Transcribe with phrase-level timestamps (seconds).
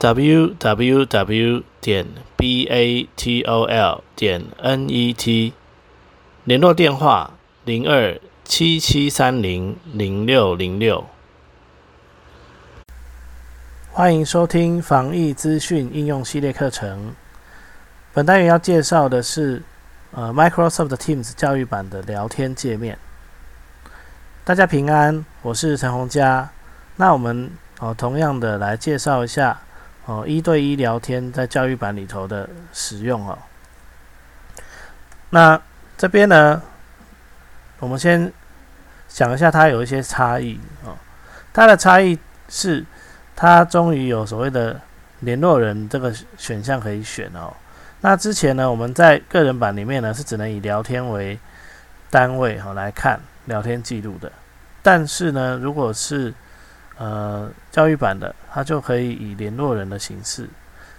[0.00, 5.52] Www 点 batol 点 net
[6.44, 7.32] 联络电话
[7.64, 11.04] 零二七七三零零六零六。
[13.90, 17.12] 欢迎收听防疫资讯应用系列课程。
[18.14, 19.60] 本单元要介绍的是
[20.12, 22.96] 呃 Microsoft Teams 教育版的聊天界面。
[24.44, 26.48] 大家平安，我是陈洪佳。
[26.94, 29.60] 那我们哦同样的来介绍一下。
[30.08, 33.38] 哦，一对一聊天在教育版里头的使用哦。
[35.28, 35.60] 那
[35.98, 36.62] 这边呢，
[37.78, 38.32] 我们先
[39.06, 40.96] 讲一下它有一些差异哦。
[41.52, 42.82] 它的差异是，
[43.36, 44.80] 它终于有所谓的
[45.20, 47.52] 联络人这个选项可以选哦。
[48.00, 51.38] 那之前呢，我们在个人版里面呢是只能以聊天为
[52.08, 54.32] 单位哈来看聊天记录的。
[54.82, 56.32] 但是呢，如果是
[56.98, 60.48] 呃，教育版的它就可以以联络人的形式，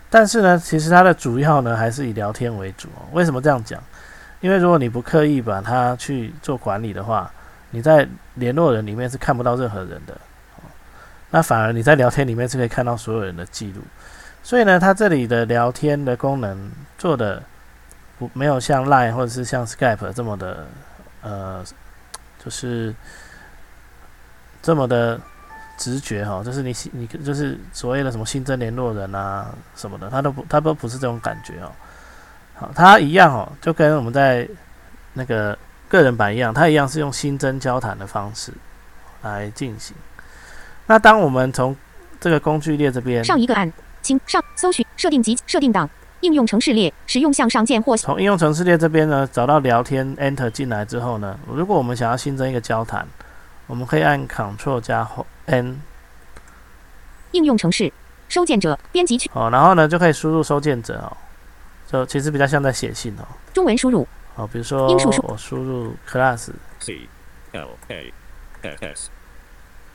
[0.09, 2.87] 但是呢，其实它的主要呢还是以聊天为主。
[3.11, 3.83] 为什么这样讲？
[4.39, 7.29] 因为如果你不刻意把它去做管理的话，
[7.71, 10.17] 你在联络人里面是看不到任何人的，
[11.31, 13.81] 那反而你在聊天里面是可以看到所有人的记录。
[14.41, 17.43] 所以呢，它这里的聊天的功能做的
[18.17, 20.65] 不没有像 Line 或者是像 Skype 这么的
[21.21, 21.61] 呃，
[22.41, 22.95] 就是
[24.61, 25.19] 这么的。
[25.79, 31.71] 直觉哈，就是你你就是所谓的什么新增联络人啊什么的，他都不他都不是这种感觉哦。
[32.53, 34.45] 好，他一样哦，就跟我们在
[35.13, 35.57] 那个
[35.87, 38.51] 个人版一样，他一样是用新增交谈的方式
[39.21, 39.95] 来进行。
[40.85, 41.73] 那当我们从
[42.19, 53.07] 这个工具列这边上一个按，请上搜寻设定及设定档应用程式列使用向上键或从应用程式列这边呢找到聊天 Enter 进来之后呢，如果我们想要新增一个交谈。
[53.69, 55.07] 我们可以按 Ctrl 加
[55.45, 55.79] N，
[57.33, 57.93] 应用程式
[58.27, 59.29] 收件者编辑区。
[59.35, 61.15] 哦，然后呢就可以输入收件者哦，
[61.87, 63.23] 就其实比较像在写信哦。
[63.53, 64.07] 中文输入。
[64.35, 64.87] 哦，比如说
[65.21, 67.07] 我输入 class C
[67.51, 68.11] L A
[68.63, 69.11] S，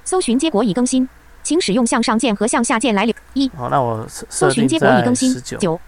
[0.05, 1.09] 搜寻结果已更新，
[1.43, 3.49] 请使用向上键和向下键来留一。
[3.57, 5.35] 好，那我搜寻结果已更新。
[5.43, 5.81] 九。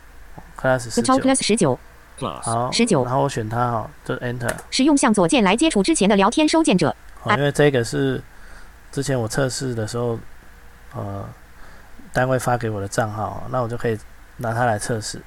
[0.61, 1.15] class 十九。
[1.15, 1.79] Class 十九。
[2.19, 4.51] 好十九，然后我选它哈，就 Enter。
[4.71, 6.97] 使用向左键来接触之前的聊天收件者。
[7.35, 8.23] 因为这个是
[8.93, 10.19] 之前我测试的时候，
[10.95, 11.25] 呃，
[12.13, 13.99] 单位发给我的账号，那我就可以
[14.39, 15.21] 拿它来测试。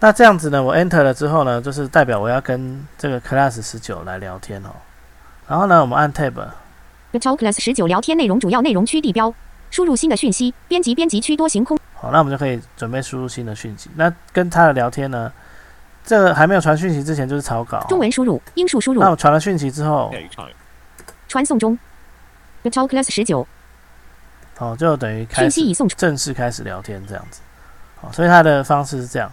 [0.00, 4.70] 那这样子呢，我 enter 了之后呢，就是代表我要跟这个 class 十九来聊天哦。
[5.46, 6.32] 然后呢，我们按 tab。
[7.12, 9.34] class 十九聊天内容主要内容区地标，
[9.70, 11.76] 输入新的讯息，编辑编辑区多行空。
[11.94, 13.90] 好，那我们就可以准备输入新的讯息。
[13.96, 15.30] 那跟他的聊天呢，
[16.04, 17.84] 这个还没有传讯息之前就是草稿。
[17.88, 19.00] 中文输入，英数输入。
[19.00, 20.10] 那我传了讯息之后。
[21.30, 21.78] 传送中
[22.64, 23.46] ，Talk Class 十九，
[24.56, 27.40] 好，就等于讯息已送，正式开始聊天这样子，
[28.00, 29.30] 好，所以它的方式是这样。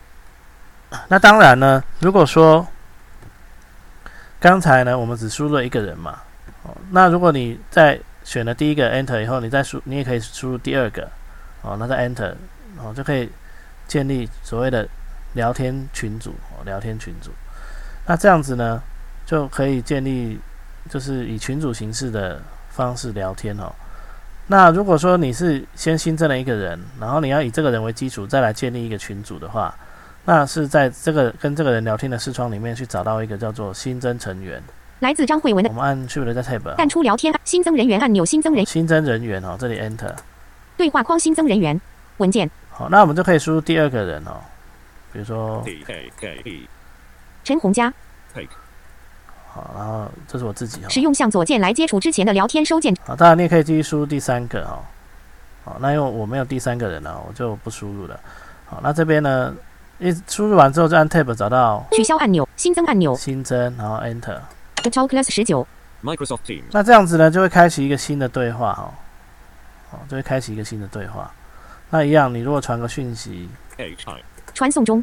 [1.08, 2.66] 那当然呢，如果说
[4.40, 6.18] 刚才呢，我们只输入了一个人嘛，
[6.62, 11.10] 哦，那如果你在选了第一个 Enter 以后，你再输，你也可以输入第二个，
[11.60, 12.34] 哦，那再 Enter，
[12.78, 13.30] 哦，就可以
[13.86, 14.88] 建立所谓的
[15.34, 17.32] 聊天群组，哦，聊天群组，
[18.06, 18.82] 那这样子呢，
[19.26, 20.40] 就可以建立。
[20.88, 22.40] 就是以群组形式的
[22.70, 23.72] 方式聊天哦。
[24.46, 29.74] 那如果说你是先新增了一个人，然后你要以这个人为基础再来建立一个群组的话，
[30.24, 34.62] 那是在这个跟这个人聊天的视窗里面去找到一个叫做新增成员。
[35.00, 35.68] 来自张慧文的。
[35.70, 36.74] 我们按 Shift 在 Tab。
[36.76, 38.64] 淡出聊天新增人员按钮，新增人。
[38.66, 40.14] 新增人员哦，这里 Enter。
[40.76, 41.80] 对话框新增人员
[42.16, 42.50] 文件。
[42.70, 44.40] 好，那我们就可以输入第二个人哦，
[45.12, 45.62] 比如说
[47.44, 47.92] 陈洪佳。
[49.58, 52.94] 好，然后这是我自己使用向左键来接触之前的聊天收件。
[53.04, 54.80] 好，当然你也可以继续输入第三个哈。
[55.64, 58.18] 好，那因为我没有第三个人了，我就不输入了。
[58.66, 59.52] 好，那这边呢，
[59.98, 64.38] 一输入完之后就按 Tab 找到取消按钮、新增按钮、新增，然后 Enter。
[64.84, 65.66] Talk Class 十九。
[66.04, 66.62] Microsoft Teams。
[66.70, 68.94] 那这样子呢，就会开启一个新的对话哈。
[69.90, 71.30] 好，就会开启一个新的对话。
[71.90, 73.48] 那一样，你如果传个讯息，
[74.54, 75.02] 传送中，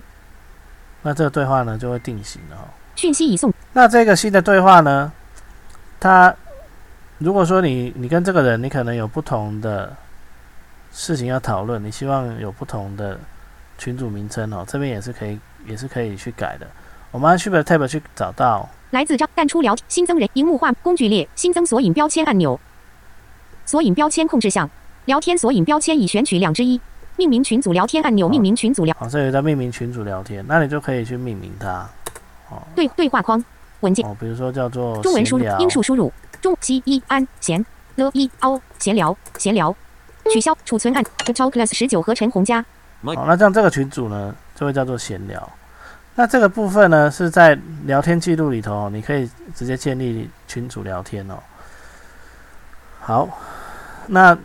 [1.02, 2.64] 那这个对话呢就会定型了哈。
[2.96, 3.54] 讯息已送。
[3.74, 5.12] 那这个新的对话呢？
[6.00, 6.34] 他
[7.18, 9.96] 如果说你你跟这个人，你可能有不同的
[10.92, 13.18] 事情要讨论，你希望有不同的
[13.78, 16.68] 群组名称哦，这边也是可以也是可以去改的。
[17.12, 22.60] 我们按 Shift Tab 去找到，来自张淡出聊新增人荧幕化工具列新增索引标签按钮，
[23.66, 24.70] 索引标签控制项
[25.06, 26.80] 聊天索引标签已选取两之一，
[27.16, 31.90] 命名群组聊天按钮命名群组聊好，这里在命名群组聊天，那你就可以去命名它
[32.76, 33.44] 对对话框
[33.82, 34.06] 文件。
[34.06, 36.12] 哦，比如说叫做中文输入英数输入。
[36.42, 37.66] 中西一安闲。
[37.96, 39.76] 了一凹闲聊闲聊。
[40.32, 41.04] 取消储存按。
[41.04, 42.64] Talk Class 十九和陈红佳
[43.04, 45.50] 好，那这样这个群组呢，就会叫做闲聊。
[46.16, 51.36] 那这个部分呢，是在聊天记录里头哦，你可以直接建立群组聊天哦。
[53.00, 53.30] 好，
[54.08, 54.38] 那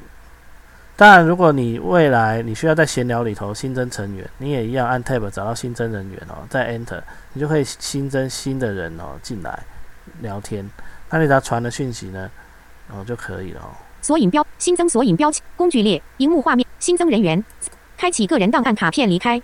[1.00, 7.00] 当然，如果你未来你需要在闲聊里头新增成员，你也一样按 Tab 找到新增人员哦，再 Enter，
[7.32, 9.60] 你就可以新增新的人哦进来
[10.20, 10.68] 聊天。
[11.08, 12.30] 那你只要传的讯息呢，
[12.90, 13.72] 哦就可以了哦。
[14.02, 17.42] 索引标新增索引标签工具列荧幕画面新增人员
[17.96, 19.40] 开启个人档案卡片离开.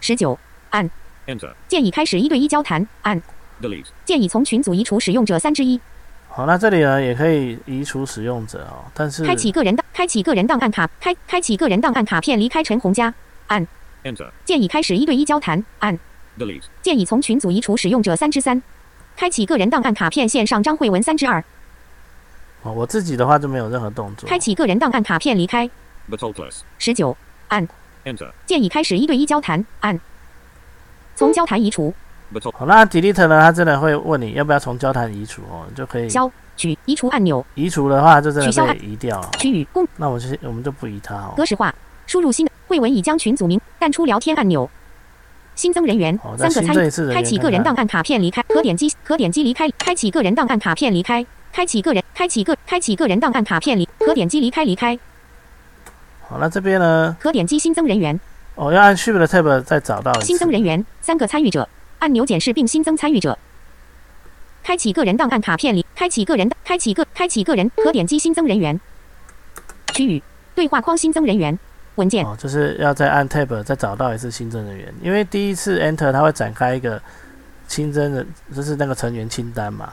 [0.00, 0.36] 十九
[0.70, 0.90] 按
[1.28, 1.52] Enter.
[1.68, 3.22] 建议开始一对一交谈按
[3.62, 3.86] Delete.
[4.04, 5.80] 建议从群组移除使用者三之一
[6.32, 13.12] 好，那这里呢也可以移除使用者哦，但是开启个人档开启个人档案卡开开启个人档案卡片离开陈红家，
[13.48, 13.66] 按。
[14.04, 14.30] Enter.
[14.44, 15.62] 建议开始一对一交谈。
[15.80, 15.98] 按。
[16.38, 16.62] Delete.
[16.80, 18.62] 建议从群组移除使用者三之三。
[19.16, 21.44] 开启个人档案卡片线上张慧文三之二
[22.62, 24.26] 哦，我自己的话就没有任何动作。
[24.28, 25.68] 开启个人档案卡片离开。
[26.08, 26.32] The.
[26.78, 27.16] 十九。
[27.50, 28.30] Enter.
[28.46, 29.66] 建议开始一对一交谈。
[29.80, 30.00] 按。
[31.16, 31.92] 从交谈移除
[32.52, 33.40] 好，那 delete 呢？
[33.40, 37.44] 它真的会问你要不要从交谈移除哦，你就可以消取移除按钮。
[37.54, 39.20] 移除的话，就真取消的被移掉。
[39.20, 39.30] 了。
[39.38, 41.34] 区域公那我就我们就不移它哦。
[41.36, 41.74] 格式化，
[42.06, 42.52] 输入新的。
[42.68, 44.70] 慧文已将群组名淡出聊天按钮，
[45.56, 46.16] 新增人员。
[46.38, 54.96] 三个参与，开启个人档案卡片离开，可点击可点击离开，开启个人档案卡片离开，开启个人开启个开启个人档案卡片离，可点击离开离开，
[56.28, 57.16] 好，那这边呢？
[57.18, 58.20] 可点击新增人员。
[58.54, 61.68] 哦，要按 Shift 的 Tab 再找到新增人员三个参与者
[62.00, 63.38] 按钮检视并新增参与者。
[64.62, 68.78] 开启个人档案卡片里，开启个人，开启个，开启个人，可点击新增人员
[69.94, 70.22] 区域
[70.54, 71.58] 对话框新增人员
[71.94, 77.00] 文件哦，就是要再按 Tab 再找到一次新增人员，因为第一次 Enter 它会展开一个
[77.68, 79.92] 新增的，就是那个成员清单嘛。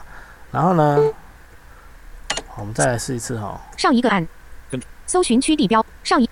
[0.52, 0.98] 然后呢，
[2.46, 4.26] 好我们再来试一次哈、上一个按
[4.70, 6.28] 跟搜寻区地标上一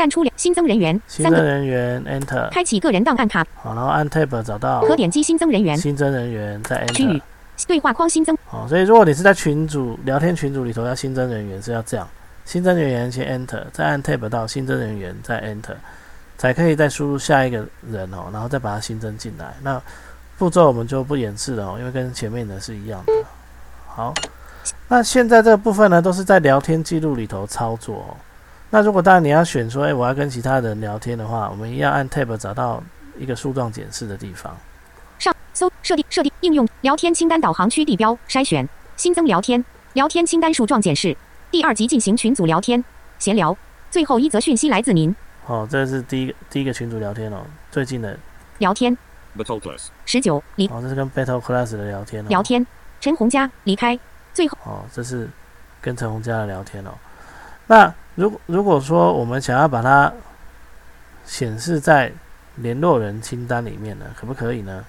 [0.00, 3.46] 格淡出两新增人员新增三个人员 Enter，开启个人档案卡。
[3.54, 4.80] 好，然后按 Tab 找到。
[4.86, 5.76] 可点击新增人员。
[5.76, 7.22] 新增人员，再 Enter 域。
[7.68, 8.34] 对话框新增。
[8.46, 12.08] 好，所以如果你是在群组聊天群组里头要新增人员是要这样，
[12.46, 15.76] 新增人员先 Enter，再按 Tab 到新增人员再 Enter，
[16.38, 19.52] 才可以再输入下一个人哦，然后再把它新增进来。
[19.62, 19.78] 那
[20.38, 23.12] 步骤我们就不演示了哦，因为跟前面的是一样的。
[23.86, 24.14] 好，
[24.88, 28.16] 那现在这个部分呢，都是在聊天记录里头操作哦。
[28.70, 32.82] 那如果当然你要选说，诶，我要跟其他人聊天的话，我们一样按 Tab 找到
[33.18, 34.56] 一个树状检视的地方。
[35.18, 39.62] 上搜设定设定应用聊天清单导航区地标筛选新增聊天
[39.92, 41.14] 聊天清单树状检视
[41.50, 42.82] 第二级进行群组聊天
[43.18, 43.54] 闲聊
[43.90, 45.14] 最后一则讯息来自您
[45.46, 48.16] 哦，这是第一个第一个群组聊天哦，最近的
[48.58, 48.96] 聊天
[49.36, 49.88] Toll Class.
[50.06, 52.26] 十九离哦，这是跟 Battle Class 的聊天哦。
[52.28, 52.64] 聊天
[53.00, 53.98] 陈红佳离开
[54.32, 55.28] 最后哦，这是
[55.80, 56.90] 跟陈红家的聊天哦。
[57.66, 60.12] 那如果如果说我们想要把它
[61.24, 62.12] 显示在
[62.56, 64.84] 联络人清单里面呢，可不可以呢？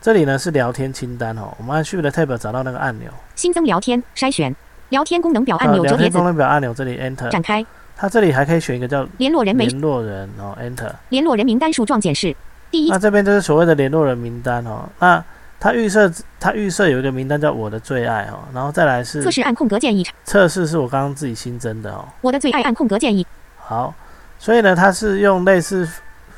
[0.00, 4.54] 这里呢是聊天清单哦，我们按 Shift 的 Tab 找到那个按钮，新增聊天筛选。
[4.90, 9.04] 聊天功能表按呃聊天功钮折叠子能表按钮这里 Enter，展开它这里还可以选一个叫。
[9.18, 12.36] 联络人没联络人哦 Enter，联络人名单树状显示
[12.70, 14.88] 第一那这边就是所谓的联络人名单哦。
[15.00, 15.24] 那
[15.58, 20.06] 它预设它预设有一个名单叫我的最爱哦，然后再来是测试按空格建议。
[20.24, 22.06] 测试是我刚刚自己新增的哦。
[22.20, 23.26] 我的最爱按空格建议。
[23.56, 23.94] 好，
[24.38, 25.88] 所以呢，它是用类似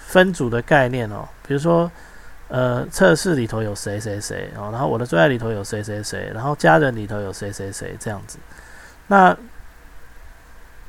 [0.07, 1.91] 分组的概念哦，比如说，
[2.49, 8.39] 呃，测试里头有谁谁谁哦，然后我的最爱里头有谁谁谁，然后家人里头有谁谁谁这样子，
[9.09, 9.37] 那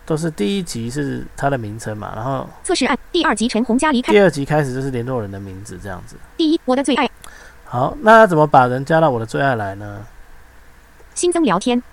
[0.06, 4.14] 都是第一集是它的名称嘛，然后测试按第二集陈红佳离开。
[4.14, 6.16] 第二集开始就是联络人的名字这样子。
[6.38, 7.10] 第一我的最爱
[7.72, 10.04] 好，那要怎么把人加到我的最爱来呢？
[11.14, 11.84] 新增聊天。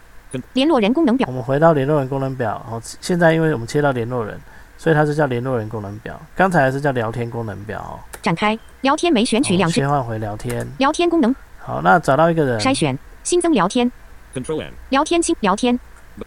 [0.54, 1.28] 联络人功能表。
[1.28, 4.40] 我们回到联络人功能表，哦，现在因为我们切到联络人，
[4.78, 8.00] 所以它是叫联络人功能表，刚才是叫聊天功能表哦。
[8.23, 8.59] 展开。
[8.80, 10.66] 聊天没选取哦两只切换回聊天。
[10.78, 11.35] 聊天功能。
[11.59, 12.99] 好，那找到一个人，筛选。
[13.23, 13.92] 新增聊天。
[14.35, 14.73] Control N.
[14.88, 15.78] 聊天清聊天。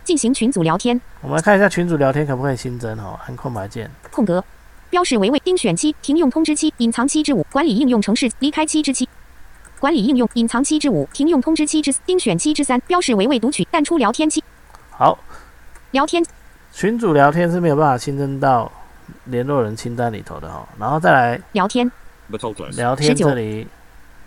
[0.03, 1.01] 进行群组聊天。
[1.21, 3.89] 我们来看一下群组聊天可不可以新增哦，按空白键。
[4.11, 4.43] 空格。
[4.91, 9.08] 标示为未丁选期停用通知期隐藏期之五管理应用程式离开期之七
[9.79, 14.43] 管理应用隐藏七之五停用通知七之四丁选七之三标示为未读取淡出聊天七
[14.91, 15.17] 好，
[15.91, 16.23] 聊天
[16.73, 18.71] 群主聊天是没有办法新增到
[19.25, 20.67] 联络人清单里头的哈。
[20.77, 21.89] 然后再来聊天.
[22.75, 23.67] 聊天这里，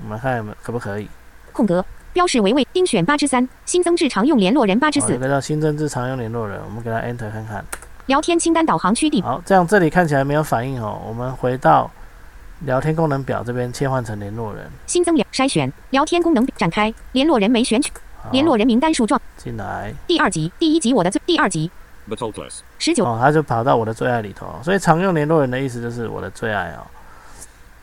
[0.02, 1.06] 我们看有没有可不可以？
[1.52, 7.64] 空格，标示为未丁选八之三，新增至常用联络人八之四，个叫新增至常用联络人，我们给他 Enter 看看。
[8.06, 11.00] 聊天清单导航区地好，这样这里看起来没有反应哦。
[11.06, 11.88] 我们回到
[12.64, 17.90] 聊天功能表这边切换成联络人，新增聊筛选聊天功能展开联络人没选取
[18.30, 21.70] 联络人名单树状进来第二集第一集我的最第二集.
[22.78, 24.60] 十九哦，他就跑到我的最爱里头哦。
[24.62, 26.86] 所以常用联络人的意思就是我的最爱哦。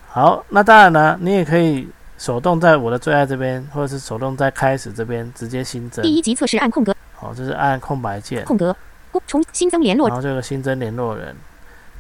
[0.07, 6.03] 好，那当然呢，你也可以手动在我的最爱这边，或者是手动在开始这边直接新增。
[6.03, 8.75] 第一集测试按空格好，就是按空白键，空格
[9.11, 11.35] 公重新增联络然后就有个新增联络人。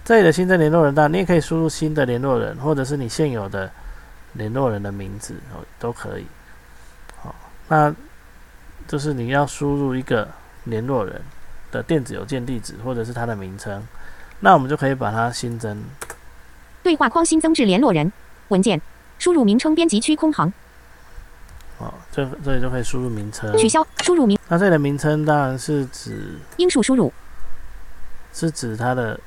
[0.09, 3.69] 这里的新增联络人，当然你也可以输入新的联络人，或者是你现有的
[4.33, 6.25] 联络人的名字哦，都可以。
[7.17, 7.35] 好，
[7.67, 7.93] 那
[8.87, 10.27] 就是你要输入一个
[10.63, 11.21] 联络人
[11.71, 13.85] 的电子邮件地址，或者是他的名称，
[14.39, 15.79] 那我们就可以把它新增。
[16.81, 18.11] 对话框新增至联络人
[18.47, 18.81] 文件
[19.19, 20.51] 输入名称编辑区空行
[21.77, 23.55] 哦，这这里就可以输入名称。
[23.59, 27.13] 取消输入名那这里的名称当然是指英数输入
[28.33, 29.19] 是指它的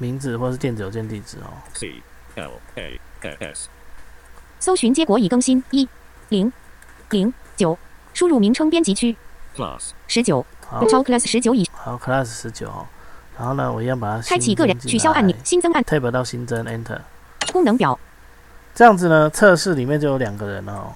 [0.00, 1.52] 名字或是电子邮件地址哦。
[1.74, 2.02] C
[2.34, 3.68] L A S.
[4.58, 5.88] 搜寻结果已更新一
[6.30, 6.52] 零
[7.10, 7.78] 零九
[8.12, 9.16] 输入名称编辑区
[9.56, 9.90] Class.
[10.08, 12.86] 十九好，超 class 十九以好，class 十九哦。
[13.38, 16.98] 然后呢，我一样把它开启个人取消按钮新增按，tab 到新增 enter。
[17.52, 17.98] 功能表
[18.74, 20.92] 这样子呢，测试里面就有两个人了哦。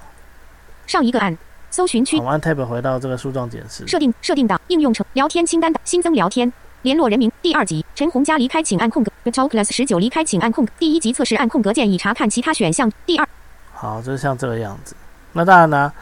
[0.87, 1.37] 上一个按
[1.71, 3.87] 搜寻区我按 tab 回到这个树状检视。
[3.87, 13.29] 设定设定档应用程聊天清单的新增聊天联络人名第二集陈红佳离开请按空格 Talk Class 十九离开请按空格第一级测试按空格键以查看其他选项第二
[13.73, 14.97] 好，就是像这个样子。
[15.33, 15.93] 那当然呢，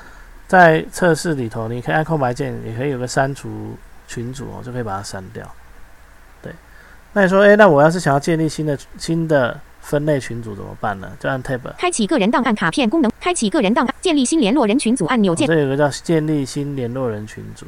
[0.47, 3.77] 在测试里头，你可以按空白键，也可以有个删除
[4.09, 5.47] 群组哦，就可以把它删掉。
[6.43, 6.53] 对，
[7.13, 11.11] 那你说，诶，那我要是想要建立新的新的分类群组怎么办呢？
[11.21, 17.67] 就按 tab，、哦、开启个人档案卡片功能开启个人档案建立新联络人群组按钮键这有个叫建立新联络人群组。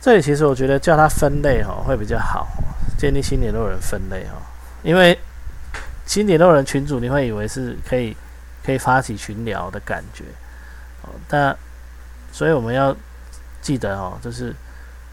[0.00, 2.46] 这里其实我觉得叫它分类哈、哦、会比较好，
[3.00, 4.44] 建立新联络人分类哈、哦，
[4.82, 5.18] 因为
[6.04, 8.14] 新联络人群组你会以为是可以
[8.62, 10.24] 可以发起群聊的感觉。
[11.02, 11.56] 哦，但
[12.30, 12.94] 所以我们要
[13.62, 14.54] 记得哦，就是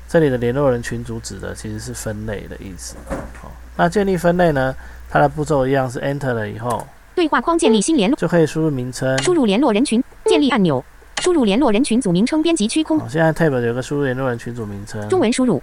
[0.10, 2.96] 这里的联络人群组指的其实是分类的意思。
[3.41, 3.48] 哦。
[3.77, 4.75] 那建立分类呢，
[5.10, 10.84] 它的步骤一样是 Enter 了以后对话框建立新联络就可以输入名称，输入联络人群建立按钮。
[11.22, 13.00] 输入联络人群组名称编辑区空。
[13.00, 15.62] 哦，现在 Tab 有个输入联络人群组名称，中文输入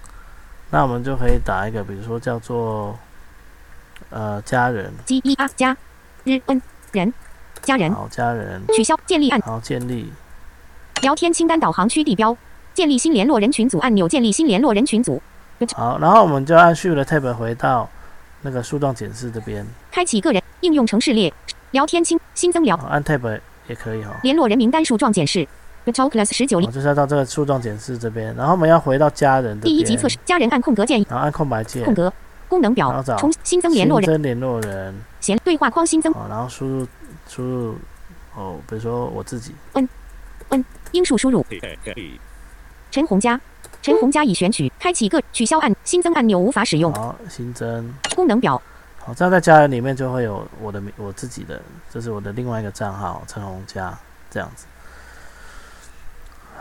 [0.75, 2.99] 那我们就可以打一个，比如说叫做
[4.11, 5.76] 呃家人，，G E R 加
[6.25, 7.14] 日 N 人
[7.62, 7.95] 家人。
[7.95, 10.12] 好家人，取消建立按好建立，
[11.00, 12.37] 聊天清单导航区地标。
[12.73, 15.23] 建立新联络人群组按钮建立新联络人群组。
[15.76, 17.88] 好，然后我们就按 Shift 的 Tab 回到
[18.43, 21.33] 那个树状检视这边，开启个人应用程式列。
[21.71, 22.76] 聊天清新增聊。
[22.76, 25.47] 好按 Tab 也可以哈、联络人名单树状检视
[25.93, 32.12] Class 十九我就是要到这个树状检视这边，然后我们要回到家人的，第一级测试家人按空格键然后按空白键，空格
[32.49, 36.88] 功能然后找表重新增联络人新增联络人，闲对话框新增好，然后输入
[37.29, 37.76] 输入
[38.35, 39.88] 哦，比如说我自己，嗯
[40.50, 42.19] 嗯英数输入 E.
[42.91, 43.41] 陈红佳
[43.83, 48.61] 陈红佳已选取开启个取消按新增按钮无法使用好新增，功能表
[48.99, 51.61] 好，这样在家人里面就会有我的名我自己的，
[51.91, 53.97] 这是我的另外一个账号陈红佳
[54.31, 54.64] 这样子。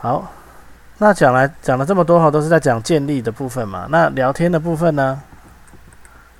[0.03, 0.29] 好，
[0.97, 3.87] 那讲来讲了这么多哈，都是在讲建立的部分嘛。
[3.89, 5.17] 那聊天的部分呢？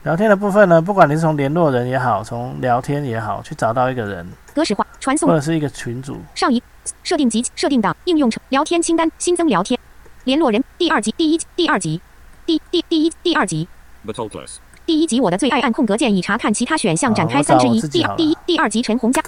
[0.04, 6.62] 聊天的部分呢，不管你是从联络人也好，从聊天也好，去找到一个人格式化传送或者是一个群组，上一
[7.04, 9.80] 设定及设定档应用程聊天清单新增聊天
[10.26, 12.02] 联络人第二集第一第二集
[12.46, 13.70] 第第第一第二集
[14.04, 14.58] The told list.
[14.86, 19.24] 第一集我的最爱按空格键已查看其他选项展开三之一第第一第二集陈红佳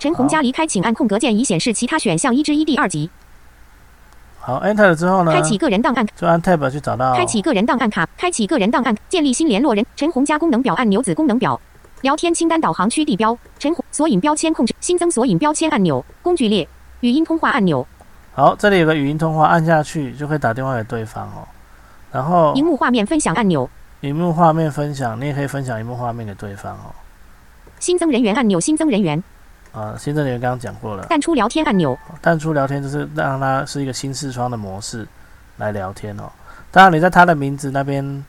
[0.00, 3.08] 陈红佳离开请按空格键以显示其他选项一之一第二集
[4.46, 7.16] 好，Enter 了之后呢，开启个人档案就按 Tab 去找到。
[7.16, 8.08] 开启个人档案卡。
[8.16, 9.84] 开启个人档案建立新联络人。
[9.96, 11.60] 陈红加功能表按钮子功能表。
[12.02, 13.36] 聊天清单导航区地标。
[13.58, 14.72] 陈红索引标签控制。
[14.78, 16.04] 新增索引标签按钮。
[16.22, 16.68] 工具列。
[17.00, 17.84] 语音通话按钮。
[18.34, 21.42] 好，这里有个语音通话，按下去就可以打电话给对方哦。
[22.12, 23.68] 然后荧幕画面分享按钮。
[24.02, 26.94] 荧幕画面分享，你也可以分享荧幕画面给对方哦。
[27.80, 29.20] 新增人员按钮新增人员
[29.76, 35.06] 啊，新增人员刚刚讲过了，淡出聊天按钮淡出聊天就是让它是一个新视窗的模式
[35.58, 36.32] 来聊天哦。
[36.70, 38.24] 当然，你在它的名字那边，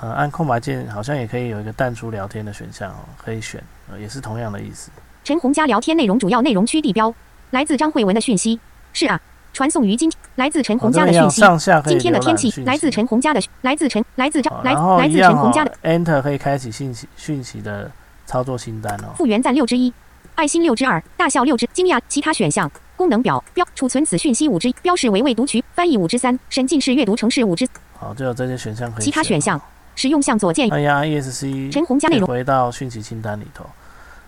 [0.00, 4.90] 呃，按空白键好像也可以有一个淡出聊天的选项哦，可以选，呃，也是同样的意思。
[5.22, 7.14] 陈红家聊天内容主要内容区地标
[7.50, 8.58] 来自张慧文的讯息
[8.92, 9.20] 是啊
[9.52, 11.40] 传送于今来自陈红家的讯息。
[11.40, 17.88] 上下今天的天气来自陈红家的，来自陈来自张好来来自陈红家的，Enter 可以开启信息讯息的
[18.26, 19.14] 操作清单哦。
[19.16, 19.94] 复原赞六之一，
[20.34, 22.70] 爱心六之二，大笑六之惊讶其他选项。
[22.96, 27.66] 功能表标储存此讯息五之一，标示为未读取，翻译五之三，沉浸式阅读程式五之
[27.98, 29.04] 好，就有这些选项可以。
[29.04, 29.60] 其他选项。
[29.96, 33.64] 使用向左键按压 ESC，陈红加内容回到讯息清单里头。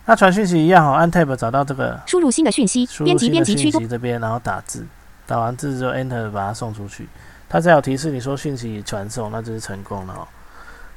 [0.04, 4.86] 那传讯息一样哦，按 Tab 找到这个输入新的讯息，编辑编辑区这边，然后打字，
[5.26, 7.08] 打完字之后 Enter 把它送出去。
[7.48, 10.28] 它只要有提示你说讯息已传送，那就是成功了哦。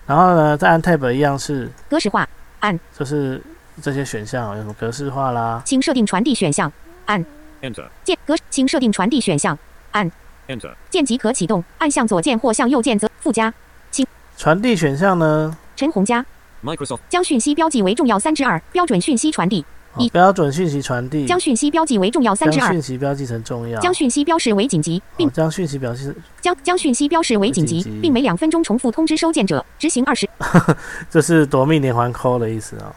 [0.05, 3.41] 然后呢，再按 Tab 一样是格式化，按就是
[3.81, 6.71] 这些选项哦，有什么格式化啦，请设定传递选项
[7.07, 7.87] ，Enter.
[8.03, 9.57] 键格请设定传递选项
[9.93, 10.73] ，Enter.
[10.89, 13.53] 键即可启动，按向左键或向右键则附加。
[13.91, 14.05] 请。
[14.37, 16.25] 传递选项呢，陈红佳
[16.63, 16.99] Microsoft.
[17.09, 19.65] 将讯息标记为重要三之二，标准讯息传递。
[19.93, 20.09] 哦一。
[20.09, 29.65] 标准讯息传递，将讯息标记为重要三之将二，讯息标记成重要，将讯息标示为紧急，并哦将讯息表示将将讯息标示为紧急紧急，并每两分钟重复通知收件者。
[29.77, 30.29] 执行二十，
[31.09, 32.95] 这是夺命连环 call 的意思哦。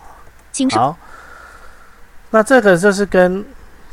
[0.70, 0.96] 好，
[2.30, 3.44] 那这个就是跟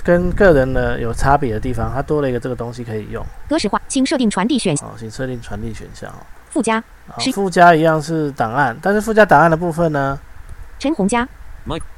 [0.04, 3.26] 跟个人的有差别的地方，它多了一个这个东西可以用。
[3.48, 6.20] 格式化，请设定传递选好，请设定传递选项哦。
[6.50, 6.84] 附加。
[7.34, 10.20] 附加一样是档案，但是附加档案的部分呢，
[10.78, 11.28] 陈红家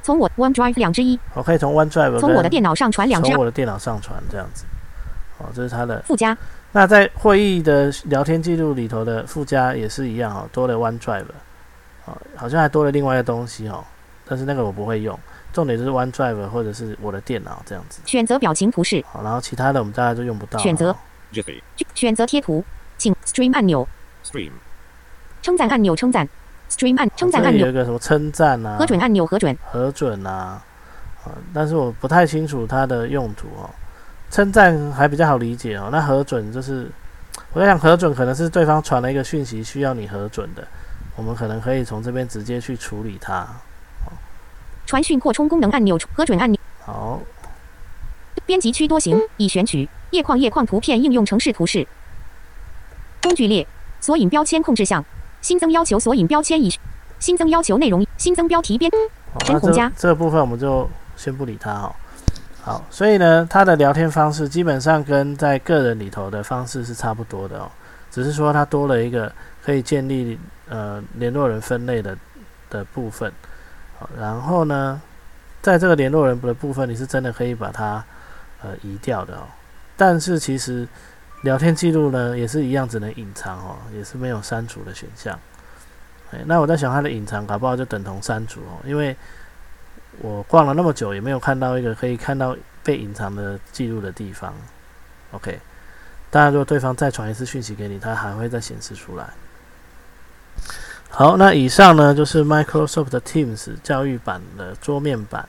[0.02, 4.64] 从我 OneDrive 两之一，我可以从 OneDrive 从我的电脑上传两从我的电脑上传这样子。
[5.38, 6.02] 哦，这是它的。
[6.06, 6.36] 附加
[6.72, 11.24] 那在会议的聊天记录里头的附加也是一样哦，多了 OneDrive。
[12.06, 13.84] 哦，好像还多了另外一个东西哦，
[14.26, 15.18] 但是那个我不会用。
[15.52, 18.00] 重点就是 OneDrive 或者是我的电脑这样子。
[18.06, 20.58] 选择表情图示，好，然后其他的我们大家都用不到。
[20.58, 20.96] 选择.
[21.94, 22.62] 选择贴图，
[22.98, 23.88] 请 Stream 按钮
[24.24, 24.50] ，Stream.
[25.40, 26.28] 称赞按钮称赞
[26.70, 30.62] ，Stream 按称赞按钮，里有一个什么称赞啊、核准按钮核准，核准啊，
[31.24, 33.70] 啊，但是我不太清楚它的用途哦。
[34.30, 36.90] 称赞还比较好理解哦，那核准就是，
[37.54, 40.66] 我在想核准可能是对方传了一个讯息需要你核准的，
[41.16, 43.46] 我们可能可以从这边直接去处理它。
[44.86, 47.20] 传讯扩充功能按钮核准按钮，好，
[48.44, 49.88] 编辑区多行已选取。
[50.10, 51.88] 页框页框图片应用程式图示，
[53.22, 53.66] 工具列
[53.98, 55.02] 索引标签控制项，
[55.40, 56.70] 新增要求索引标签已
[57.18, 58.92] 新增要求内容新增标题编。
[59.32, 61.96] 好那这陈红家这个部分我们就先不理它哦。
[62.60, 67.70] 好，所以呢，它的聊天方式基本上跟在个人里头的方式是差不多的哦，
[68.10, 72.14] 只是说它多了一个可以建立呃联络人分类的
[72.68, 73.32] 的部分。
[74.18, 75.00] 然后呢，
[75.60, 78.04] 在这个联络人的部分，你是真的可以把它
[78.62, 79.42] 呃移掉的哦。
[79.96, 80.86] 但是其实
[81.42, 85.38] 聊天记录呢也是一样，只能隐藏哦，也是没有删除的选项。
[86.32, 89.14] 哎，那我在想它的隐藏搞不好就等同删除哦，因为
[90.20, 94.54] 我逛了那么久，也没有看到一个可以看到被隐藏的记录的地方。
[95.32, 95.60] OK，
[96.30, 99.30] 当然如果对方再传一次讯息给你，它还会再显示出来。
[101.14, 105.46] 好，那以上呢就是 Microsoft Teams 教育版的桌面版，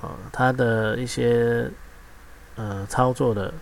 [0.00, 1.70] 呃，它的一些
[2.56, 3.52] 呃操作的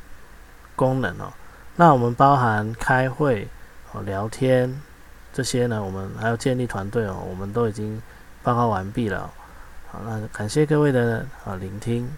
[0.77, 1.33] 功能哦。
[1.75, 3.49] 那我们包含开会、
[3.91, 4.81] 哦聊天
[5.33, 8.01] 这些呢，我们还有建立团队哦，我们都已经
[8.45, 9.29] 报告完毕了、
[9.91, 12.09] 好，那感谢各位的啊聆听。